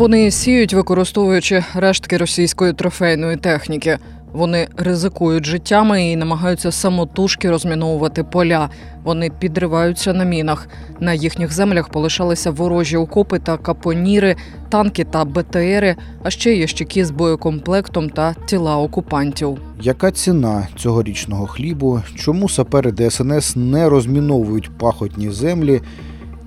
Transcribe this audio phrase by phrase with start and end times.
[0.00, 3.98] Вони сіють, використовуючи рештки російської трофейної техніки.
[4.32, 8.70] Вони ризикують життями і намагаються самотужки розміновувати поля.
[9.04, 10.68] Вони підриваються на мінах.
[11.00, 14.36] На їхніх землях полишалися ворожі окопи та капоніри,
[14.68, 19.58] танки та БТРи, а ще ящики з боєкомплектом та тіла окупантів.
[19.80, 22.02] Яка ціна цьогорічного хлібу?
[22.14, 25.80] Чому сапери ДСНС не розміновують пахотні землі?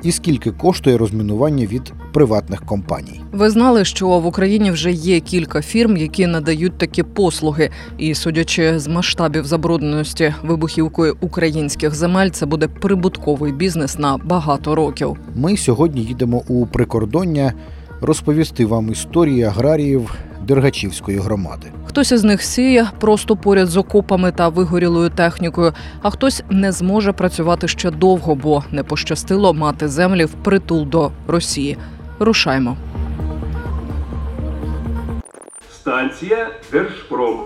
[0.04, 3.22] І скільки коштує розмінування від приватних компаній?
[3.32, 7.70] Ви знали, що в Україні вже є кілька фірм, які надають такі послуги.
[7.98, 15.18] І судячи з масштабів забрудненості вибухівкою українських земель, це буде прибутковий бізнес на багато років.
[15.36, 17.54] Ми сьогодні їдемо у прикордоння
[18.02, 20.12] розповісти вам історії аграріїв
[20.44, 21.72] Дергачівської громади.
[21.86, 27.11] Хтось із них сіє просто поряд з окопами та вигорілою технікою, а хтось не зможе
[27.11, 31.77] працювати ще довго, бо не пощастило мати землі в притул до Росії.
[32.19, 32.78] Рушаймо.
[35.72, 37.39] Станція Держпром.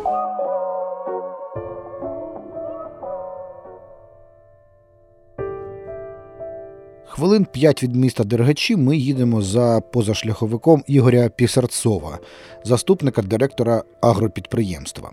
[7.18, 12.20] Хвилин п'ять від міста Дергачі ми їдемо за позашляховиком Ігоря Пісарцова,
[12.64, 15.12] заступника директора агропідприємства.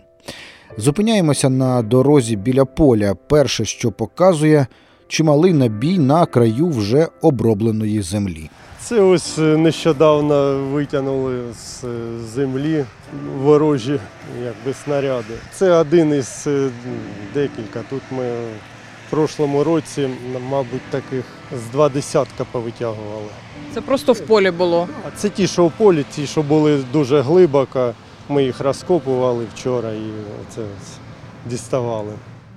[0.79, 3.15] Зупиняємося на дорозі біля поля.
[3.15, 4.67] Перше, що показує
[5.09, 8.51] чималий набій на краю вже обробленої землі.
[8.81, 11.89] Це ось е, нещодавно витягнули з е,
[12.35, 12.85] землі
[13.43, 14.01] ворожі
[14.45, 15.35] якби, снаряди.
[15.53, 16.71] Це один із е,
[17.35, 17.81] декілька.
[17.91, 18.25] Тут ми
[19.07, 20.09] в прошлому році,
[20.51, 23.29] мабуть, таких з два десятка повитягували.
[23.75, 24.89] Це просто в полі було.
[25.09, 27.93] А це ті, що в полі, ті, що були дуже глибоко.
[28.29, 30.11] Ми їх розкопували вчора і
[30.55, 30.61] це
[31.47, 32.13] діставали.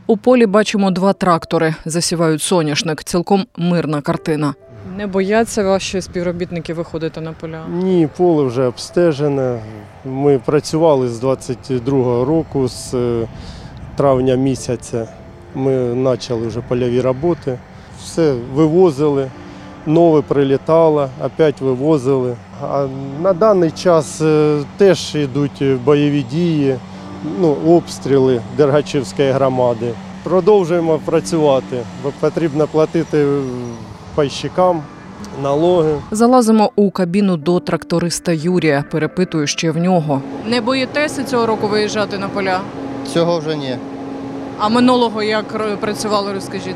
[0.07, 3.03] У полі бачимо два трактори, засівають соняшник.
[3.03, 4.53] Цілком мирна картина.
[4.97, 7.65] Не бояться ваші співробітники виходити на поля.
[7.67, 9.61] Ні, поле вже обстежене.
[10.05, 13.27] Ми працювали з 22-го року, з е,
[13.95, 15.07] травня місяця.
[15.57, 17.57] Ми почали вже польові роботи.
[18.03, 19.31] Все вивозили,
[19.85, 22.35] нове прилітало, опять вивозили.
[22.61, 22.85] А
[23.21, 26.75] на даний час е, теж йдуть бойові дії,
[27.41, 29.93] ну, обстріли Дергачівської громади.
[30.23, 33.41] Продовжуємо працювати, бо потрібно платити е,
[34.15, 34.81] пайщикам
[35.43, 35.95] налоги.
[36.11, 38.83] Залазимо у кабіну до тракториста Юрія.
[38.91, 40.21] Перепитую ще в нього.
[40.49, 42.59] Не боїтеся цього року виїжджати на поля?
[43.13, 43.77] Цього вже ні.
[44.59, 46.75] А минулого як працювали, розкажіть.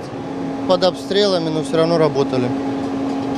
[0.69, 2.47] Під обстрілами, але все одно працювали.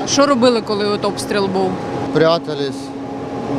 [0.04, 1.72] А що робили, коли от обстріл був?
[2.14, 2.82] Прятались,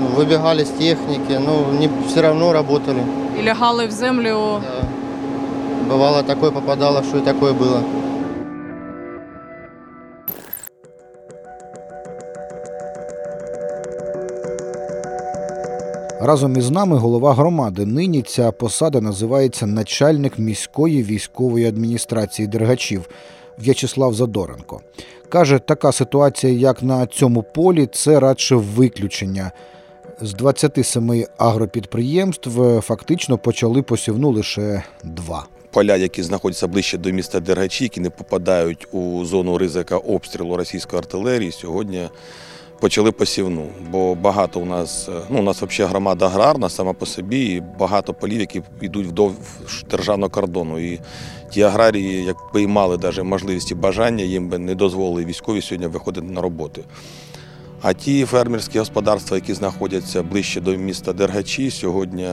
[0.03, 3.03] ну, вибігали з техніки, ну все одно працювали.
[3.41, 4.61] І лягали в землю.
[4.63, 4.87] Да.
[5.95, 7.81] Бувало таке попадало, що і таке було.
[16.27, 17.87] Разом із нами голова громади.
[17.87, 23.09] Нині ця посада називається начальник міської військової адміністрації Дергачів
[23.59, 24.81] В'ячеслав Задоренко.
[25.29, 29.53] Каже, така ситуація, як на цьому полі, це радше виключення.
[30.21, 35.47] З 27 агропідприємств е, фактично почали посівну лише два.
[35.71, 40.99] поля, які знаходяться ближче до міста Дергачі, які не попадають у зону ризика обстрілу російської
[40.99, 42.09] артилерії, сьогодні
[42.85, 43.69] почали посівну.
[43.91, 47.63] Бо багато у нас, е, ну у нас взагалі громада аграрна сама по собі, і
[47.79, 49.35] багато полів, які йдуть вдовж
[49.91, 50.79] державного кордону.
[50.79, 51.01] І
[51.51, 55.87] ті аграрії, якби і мали навіть можливість і бажання, їм би не дозволили військові сьогодні
[55.87, 56.85] виходити на роботи.
[57.87, 62.29] А ті фермерські господарства, які знаходяться ближче до міста Дергачі, сьогодні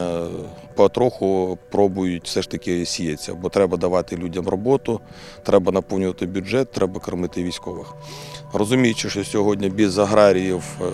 [0.76, 5.00] потроху пробують все ж таки сіятися, бо треба давати людям роботу,
[5.44, 7.94] треба наповнювати бюджет, треба кормити військових.
[8.54, 10.86] Розуміючи, що сьогодні без аграріїв е,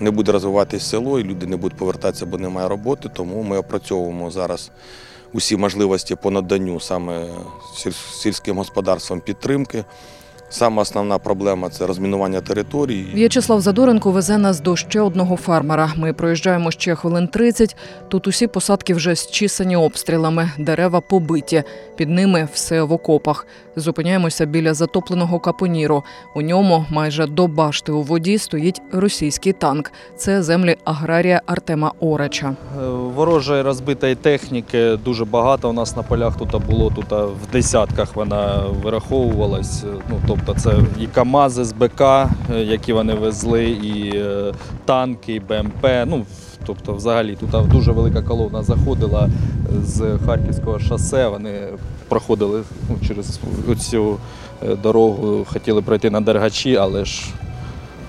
[0.00, 4.30] не буде розвиватись село і люди не будуть повертатися, бо немає роботи, тому ми опрацьовуємо
[4.30, 4.70] зараз
[5.32, 7.26] усі можливості по наданню саме
[8.12, 9.84] сільським господарствам підтримки.
[10.54, 13.06] Саме основна проблема це розмінування територій.
[13.14, 15.92] В'ячеслав Задоренко везе нас до ще одного фермера.
[15.96, 17.76] Ми проїжджаємо ще хвилин 30.
[18.08, 21.62] Тут усі посадки вже зчисані обстрілами, дерева побиті.
[21.96, 23.46] Під ними все в окопах.
[23.76, 26.02] Зупиняємося біля затопленого капоніру.
[26.34, 29.92] У ньому майже до башти у воді стоїть російський танк.
[30.16, 32.46] Це землі аграрія Артема Орача.
[32.46, 38.16] Е, Ворожої розбитої техніки дуже багато у нас на полях тут було, тут в десятках
[38.16, 39.84] вона вираховувалась.
[40.10, 44.52] Ну, тобто це і КАМАЗи з БК, е, які вони везли, і е,
[44.84, 45.86] танки, і БМП.
[46.06, 46.26] Ну,
[46.66, 49.28] тобто, взагалі тут дуже велика колона заходила
[49.84, 51.28] з Харківського шосе.
[51.28, 51.60] Вони
[52.08, 53.40] проходили ну, через
[53.78, 54.16] цю
[54.82, 57.24] дорогу, хотіли пройти на Дергачі, але ж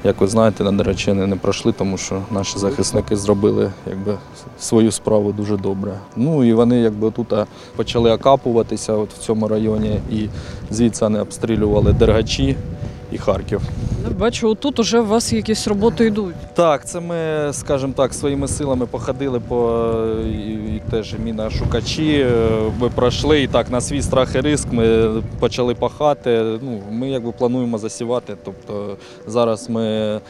[0.05, 4.17] як ви знаєте, на Деречини не пройшли, тому що наші захисники зробили якби,
[4.59, 5.93] свою справу дуже добре.
[6.15, 7.33] Ну і вони якби тут
[7.75, 10.27] почали окапуватися от в цьому районі, і
[10.71, 12.55] звідси вони обстрілювали Дергачі
[13.11, 13.61] і Харків.
[14.19, 16.35] Бачу, тут уже у вас якісь роботи йдуть.
[16.53, 19.83] Так, це ми, скажімо так, своїми силами походили по
[20.25, 20.29] і,
[20.75, 22.11] і теж міношукачі.
[22.29, 22.31] е,
[22.79, 25.09] Ми пройшли і так на свій страх і риск ми
[25.39, 26.43] почали пахати.
[26.61, 28.35] Ну, ми якби плануємо засівати.
[28.45, 28.97] Тобто
[29.27, 30.21] зараз ми е,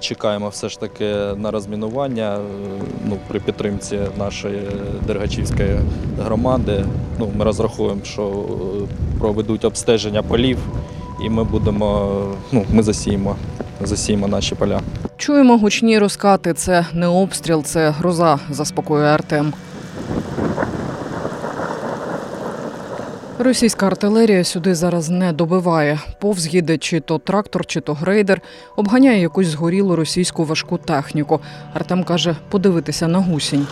[0.00, 2.40] чекаємо все ж таки на розмінування е,
[3.08, 4.62] ну, при підтримці нашої
[5.06, 5.76] Дергачівської
[6.24, 6.84] громади.
[7.18, 8.44] Ну, ми розраховуємо, що
[9.18, 10.58] проведуть обстеження полів.
[11.20, 12.18] І ми будемо,
[12.52, 13.36] ну, ми засіємо,
[13.80, 14.80] засіємо наші поля.
[15.16, 16.54] Чуємо гучні розкати.
[16.54, 19.52] Це не обстріл, це гроза, заспокоює Артем.
[23.38, 26.00] Російська артилерія сюди зараз не добиває.
[26.20, 28.40] Повз їде чи то трактор, чи то грейдер,
[28.76, 31.40] обганяє якусь згорілу російську важку техніку.
[31.74, 33.66] Артем каже, подивитися на гусінь.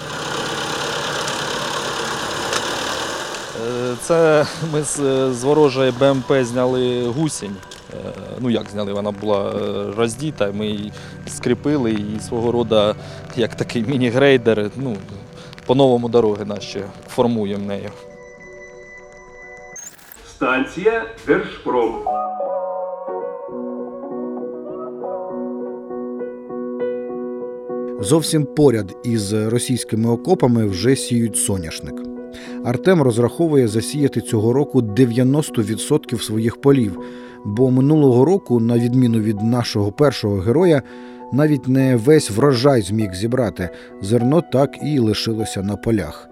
[4.01, 4.97] Це ми з,
[5.33, 7.57] з ворожої БМП зняли гусінь.
[7.95, 10.93] Е, Ну як зняли, вона була е, роздіта, ми її
[11.27, 12.95] скріпили і свого роду
[13.37, 14.71] як такий міні-грейдер.
[14.77, 14.97] Ну,
[15.67, 17.91] по-новому дороги наші формуємо нею.
[20.37, 21.95] Станція Держпром.
[28.01, 32.16] Зовсім поряд із російськими окопами вже сіють соняшник.
[32.65, 37.01] Артем розраховує засіяти цього року 90% своїх полів,
[37.45, 40.83] бо минулого року, на відміну від нашого першого героя,
[41.33, 43.69] навіть не весь врожай зміг зібрати.
[44.03, 46.29] Зерно так і лишилося на полях.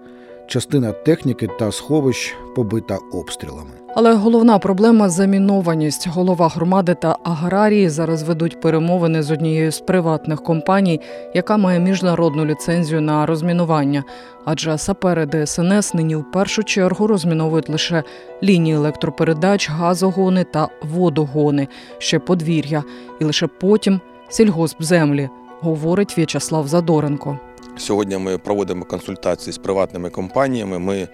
[0.47, 3.71] Частина техніки та сховищ побита обстрілами.
[3.95, 6.07] Але головна проблема замінованість.
[6.07, 11.01] Голова громади та аграрії зараз ведуть перемовини з однією з приватних компаній,
[11.33, 14.03] яка має міжнародну ліцензію на розмінування.
[14.45, 18.03] Адже сапери ДСНС нині в першу чергу розміновують лише
[18.43, 21.67] лінії електропередач, газогони та водогони,
[21.97, 22.83] ще подвір'я,
[23.19, 23.99] і лише потім
[24.29, 25.29] сільгоспземлі,
[25.61, 27.39] говорить В'ячеслав Задоренко.
[27.77, 30.79] Сьогодні ми проводимо консультації з приватними компаніями.
[30.79, 31.07] Ми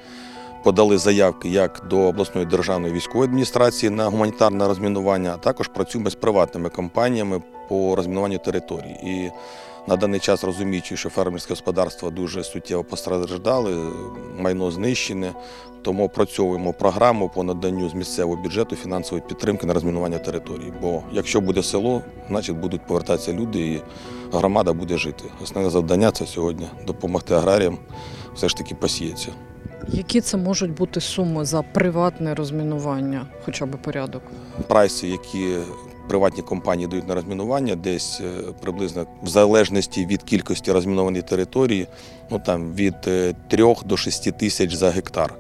[0.64, 6.16] подали заявки як до обласної державної військової адміністрації на гуманітарне розмінування, а також працюємо з
[6.16, 8.98] приватними компаніями по розмінуванню територій.
[9.04, 9.32] І
[9.88, 13.92] на даний час розуміючи, що фермерське господарство дуже суттєво постраждали,
[14.40, 15.34] майно знищене,
[15.82, 20.74] тому опрацьовуємо програму по наданню з місцевого бюджету фінансової підтримки на розмінування територій.
[20.82, 23.82] Бо якщо буде село, значить будуть повертатися люди і
[24.32, 25.24] громада буде жити.
[25.44, 27.78] Основне завдання це сьогодні допомогти аграріям
[28.36, 29.32] все ж таки посіятися.
[29.94, 34.24] Які це можуть бути суми за приватне розмінування, хоча б порядок?
[34.68, 35.56] Прайси, які
[36.08, 41.88] приватні компанії дають на розмінування, десь е, приблизно в залежності від кількості розмінованої території,
[42.30, 43.36] ну там від 3
[43.86, 45.34] до 6 тисяч за гектар.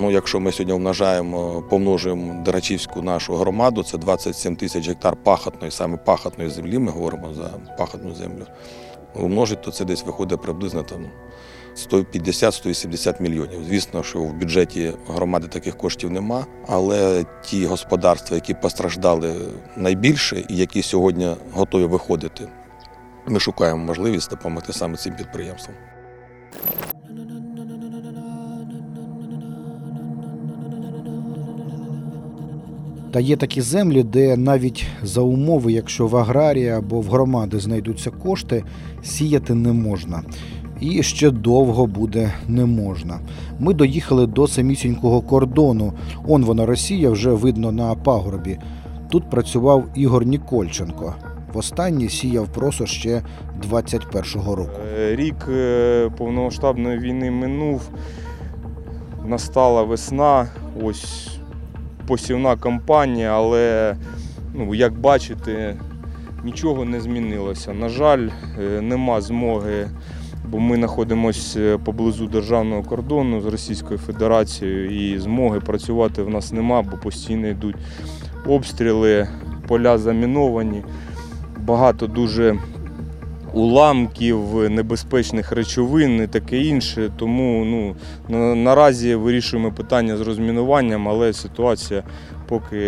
[0.00, 5.96] Ну, якщо ми сьогодні вмножаємо, помножуємо Дерачівську нашу громаду, це 27 тисяч гектар пахотної, саме
[5.96, 8.46] пахотної землі, ми говоримо за пахотну землю.
[9.14, 11.06] Умножить, то це десь виходить приблизно там
[11.78, 13.64] 150-180 мільйонів.
[13.68, 19.34] Звісно, що в бюджеті громади таких коштів нема, але ті господарства, які постраждали
[19.76, 22.48] найбільше і які сьогодні готові виходити,
[23.26, 25.76] ми шукаємо можливість допомогти саме цим підприємствам.
[33.10, 38.10] Та є такі землі, де навіть за умови, якщо в аграрія або в громади знайдуться
[38.10, 38.64] кошти,
[39.02, 40.22] сіяти не можна.
[40.80, 43.20] І ще довго буде не можна.
[43.58, 45.92] Ми доїхали до самісінького кордону.
[46.28, 48.58] Он вона Росія вже видно на пагорбі.
[49.10, 51.14] Тут працював Ігор Нікольченко.
[51.52, 53.22] Востаннє сіяв просо ще
[53.70, 54.70] 21-го року.
[54.98, 57.90] Е, Рік е, повномасштабної війни минув,
[59.26, 60.48] настала весна,
[60.82, 61.38] ось
[62.06, 63.96] посівна кампанія, але
[64.54, 65.76] ну, як бачите,
[66.44, 67.72] нічого не змінилося.
[67.72, 68.28] На жаль,
[68.60, 69.88] е, нема змоги,
[70.50, 76.82] бо ми знаходимося поблизу державного кордону з Російською Федерацією і змоги працювати в нас нема,
[76.82, 77.76] бо постійно йдуть
[78.46, 79.28] обстріли,
[79.68, 80.82] поля заміновані,
[81.60, 82.58] багато дуже
[83.52, 87.10] уламків, небезпечних речовин і таке інше.
[87.16, 87.96] Тому ну,
[88.28, 92.02] на, наразі вирішуємо питання з розмінуванням, але ситуація
[92.48, 92.78] поки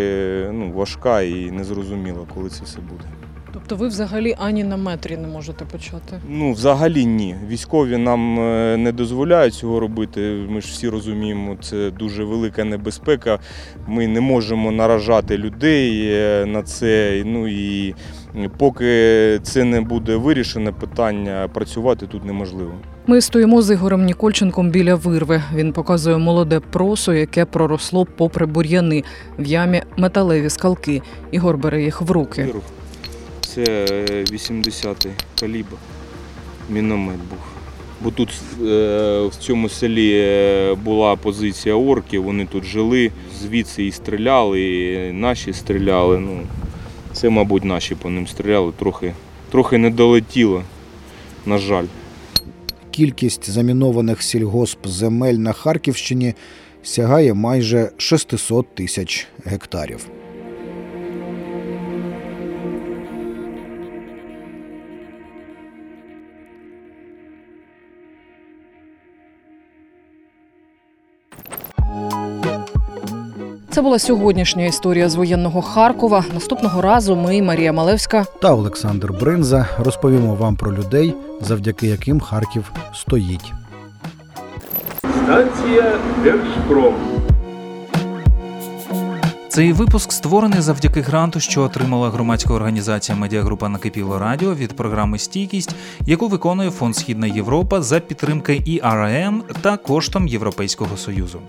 [0.53, 3.20] ну, важка і незрозуміла, коли це все буде.
[3.53, 6.21] Тобто ви взагалі ані на метрі не можете почати.
[6.29, 7.37] Ну, взагалі ні.
[7.49, 10.47] Військові нам е, не дозволяють цього робити.
[10.49, 13.39] Ми ж всі розуміємо, це дуже велика небезпека.
[13.87, 17.23] Ми не можемо наражати людей е, на це.
[17.27, 17.95] Ну і
[18.57, 22.73] поки це не буде вирішене питання, працювати тут неможливо.
[23.07, 25.43] Ми стоїмо з Ігорем Нікольченком біля вирви.
[25.55, 29.03] Він показує молоде просо, яке проросло попри бур'яни
[29.39, 31.03] в ямі металеві скалки.
[31.31, 32.49] Ігор бере їх в руки.
[33.67, 33.85] Це
[34.33, 35.77] 80-й калібр.
[36.71, 37.39] Міномет був.
[38.05, 38.29] Бо тут
[38.63, 45.13] е, в цьому селі е, була позиція орків, вони тут жили, звідси і стріляли, і
[45.13, 46.19] наші стріляли.
[46.19, 46.41] Ну,
[47.13, 49.15] це, мабуть, наші по ним стріляли, трохи,
[49.51, 50.63] трохи не долетіло,
[51.47, 51.87] на жаль.
[52.91, 56.35] Кількість замінованих сільгоспземель на Харківщині
[56.83, 60.07] сягає майже 600 тисяч гектарів.
[73.81, 76.25] Це була сьогоднішня історія з воєнного Харкова.
[76.35, 82.73] Наступного разу ми, Марія Малевська, Та Олександр Бринза розповімо вам про людей, завдяки яким Харків
[82.95, 83.53] стоїть.
[85.25, 86.95] Станція Держпром.
[89.49, 95.75] Цей випуск створений завдяки гранту, що отримала громадська організація Медіагрупа Накипіло Радіо від програми Стійкість,
[96.07, 101.41] яку виконує Фонд Східна Європа за підтримки ІРМ та коштом Європейського Союзу.